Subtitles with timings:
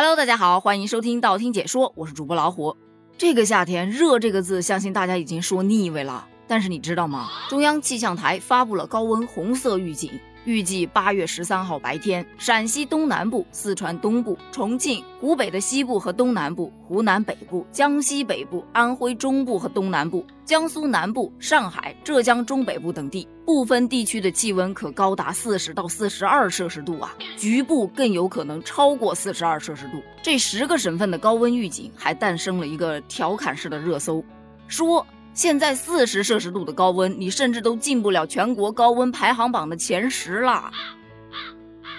[0.00, 2.76] Hello，大家好，欢迎收听道听解说，我是主播老虎。
[3.16, 6.24] 这个夏天，热这个字，相信大家已经说腻味了。
[6.46, 7.28] 但是你知道吗？
[7.48, 10.12] 中央气象台发布了高温红色预警。
[10.48, 30.02] 预计八月十三号白天，陕西东南部、四川东部、重庆、湖北的西部和东南部、湖南北部、江西北部、安徽中部和东南部、江苏南部、上海、浙江中北部等地部分地区的气温可高达四十到四十二摄氏度啊，局部更有可能超过四十二摄氏度。
[30.22, 34.24] 这十个省份的高温预警还诞生了一个调侃式的热搜，
[34.66, 35.06] 说。
[35.38, 40.72] 现在四十摄氏度的高温，你甚至都进不了全国高温排行榜的前十啦。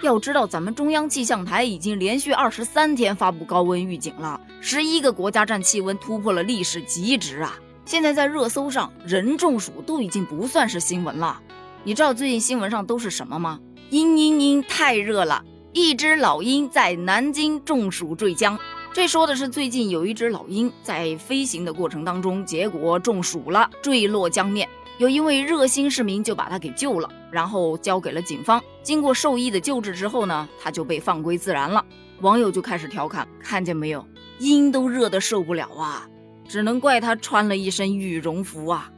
[0.02, 7.57] 要知道，咱们中央气象台已经连续二十三天发布高温预警了，十一个国家站气温突破了历史极值啊！
[7.85, 11.40] 现在在热搜上，人中暑都已经不算是新闻了。
[11.85, 13.57] 你知道最近新闻上都是什么吗？
[13.90, 18.59] 嘤嘤嘤，太热了，一只老鹰在南京中暑坠江。
[18.91, 24.68] 这说的是最近有一只老鹰在飞行的过程当中，结果中暑了，坠落江面。
[24.98, 28.62] 有一位热心市民就把它给救了，然后交给了警方。
[28.82, 31.85] 经过兽医的救治之后呢，它就被放归自然了。
[32.21, 34.04] 网友就开始调侃：看见没有，
[34.40, 36.07] 鹰都热得受不了啊，
[36.48, 38.91] 只能怪它穿了一身羽绒服啊。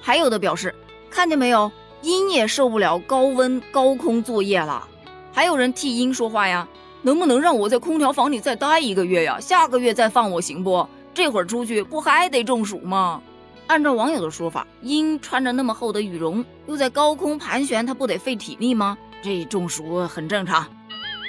[0.00, 0.74] 还有的表示：
[1.10, 4.88] 看见没有，鹰也受不了高温高空作业了。
[5.32, 6.66] 还有人替鹰说话呀。
[7.04, 9.38] 能不能让我在空调房里再待一个月呀？
[9.38, 10.88] 下个月再放我行不？
[11.12, 13.20] 这会儿出去不还得中暑吗？
[13.66, 18.96] 按照网友的说法，鹰穿着那么厚的羽绒，又在高空盘旋，它不得费体力吗？
[19.22, 20.66] 这中暑很正常。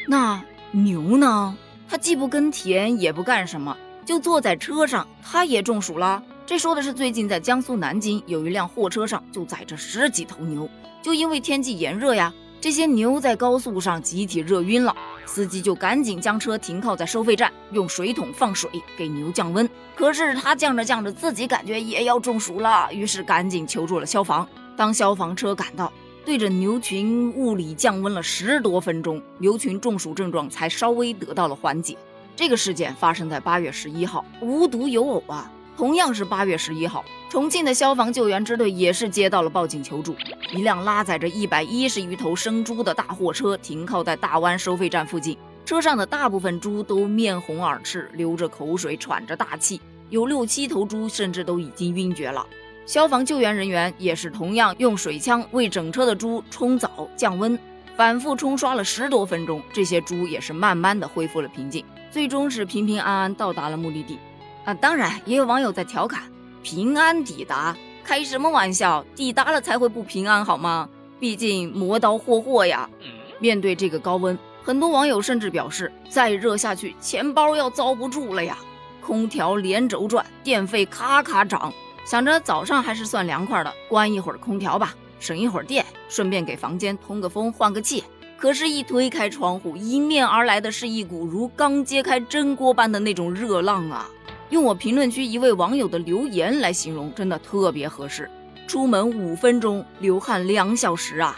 [0.08, 1.54] 那牛呢？
[1.90, 6.24] 它既不耕田，也不干什么，就坐在车上，它也中暑了。
[6.46, 10.70] 这说的是最近在江苏南京有一辆货车上就载着十几头牛，
[11.02, 12.34] 就因为天气炎热呀。
[12.62, 19.68] 这些牛在高速上集体热晕了，司机就赶紧将车停靠在收费站，用水桶放水给牛降温。
[19.96, 24.48] 可是他降着降着，自己感觉也要中暑了，于是赶紧求助了消防。
[24.78, 25.92] 当消防车赶到，
[26.26, 31.98] 对着牛群物理降温了十多分钟，牛群中暑症状才稍微得到了缓解。
[32.36, 35.52] 这个事件发生在八月十一号，无独有偶啊。
[35.78, 37.04] 同样是八月十一号，
[37.36, 40.16] 重庆的消防救援支队也是接到了报警求助。
[40.54, 52.48] 一辆拉载着一百一十余头生猪的大货车停靠在大湾收费站附近，车上的大部分猪都面红耳赤，流着口水，喘着大气，有六七头猪甚至都已经晕厥了。
[52.86, 57.60] 消防救援人员也是同样用水枪为整车的猪冲澡降温，
[57.98, 64.18] 反复冲刷了十多分钟，这些猪也是慢慢的恢复了平静，最终是平平安安到达了目的地。
[64.64, 66.24] 啊，当然也有网友在调侃
[66.66, 69.06] ：“平安抵达，开什么玩笑？
[69.16, 70.90] 抵达了才会不平安好吗？
[71.20, 72.90] 毕竟磨刀霍霍呀。”
[73.38, 78.58] 面对这个高温，很多网友甚至表示：“再热下去，钱包要遭不住了呀！”
[79.00, 81.72] 空调连轴转，电费咔咔涨，
[82.04, 88.04] 想着早上还是算凉快的，关一会儿空调吧，省一会儿电，顺便给房间通个风，换个气。
[88.38, 94.10] 可是，一推开窗户，迎面而来的是一股如刚揭开蒸锅般的那种热浪啊！
[94.52, 98.30] 用我评论区一位网友的留言来形容，真的特别合适。
[98.68, 101.38] 出门五分钟，流汗两小时啊！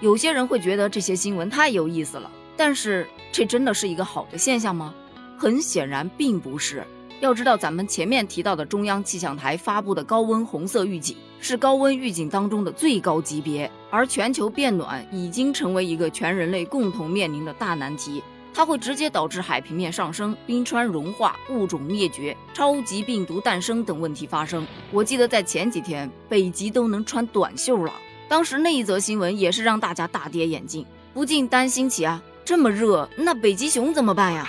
[0.00, 4.94] 有些人会觉得这些新闻太有意思了，但是这真的是一个好的现象吗？
[5.38, 6.84] 很显然并不是。
[7.20, 18.22] 要知道，咱们前面提到的中央气象台发布的高温红色预警，是高温预警当中的最高级别，而全球变暖已经成为一个全人类共同面临的大难题。
[18.56, 24.66] 它会直接导致海平面上升、冰川融化、物种灭绝、超级病毒诞生等问题发生。
[24.90, 27.92] 我记得在前几天，北极都能穿短袖了。
[28.30, 34.48] 当时那一则新闻也是让大家大跌眼镜，不禁担心起啊，这么热，那北极熊怎么办呀？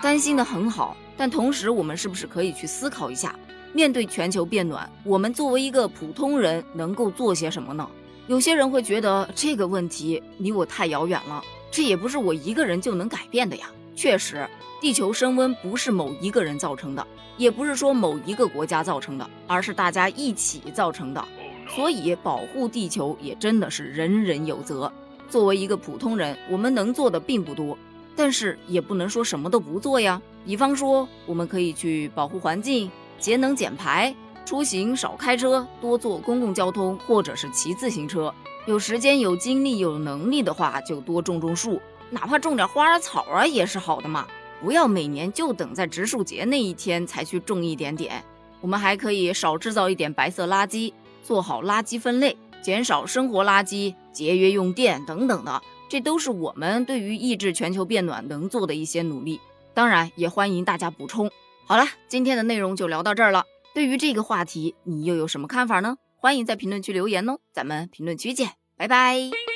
[0.00, 3.34] 担心的很好，但同时我们是不是可以去思考一下，
[3.72, 7.90] 面对全球变暖，我们作为一个普通人能够做些什么呢？
[8.28, 11.42] 有些人会觉得这个问题离我太遥远了。
[11.70, 13.70] 这也不是我一个人就能改变的呀。
[13.94, 14.48] 确实，
[14.80, 17.06] 地球升温不是某一个人造成的，
[17.36, 21.24] 也不是说某一个国家造成的，而是大家一起造成的。
[21.68, 24.90] 所以，保护地球也真的是人人有责。
[25.28, 27.76] 作为一个普通人，我们能做的并不多，
[28.16, 30.20] 但是也不能说什么都不做呀。
[30.46, 34.14] 比方说，我们可以去保护环境、节能减排，
[34.46, 38.32] 出行少开车，多坐公共交通或者是骑自行车。
[38.68, 41.80] 有时间、有精力、有能力的话，就多种种树，
[42.10, 44.28] 哪怕种点花草啊，也是好的嘛。
[44.60, 48.22] 不要每年就等在植树节那一天才去种一点点。
[48.60, 50.92] 我们还可以少制造一点白色垃圾，
[51.22, 59.40] 做好垃圾分类，减少生活垃圾，节约用电等等的，这都是我们对于抑制全球变暖能做的一些努力。
[59.72, 61.30] 当然，也欢迎大家补充。
[61.64, 63.44] 好了，今天的内容就聊到这儿了。
[63.72, 65.96] 对于这个话题，你又有什么看法呢？
[66.20, 69.47] 欢迎在评论区留言哦咱们评论区见拜拜。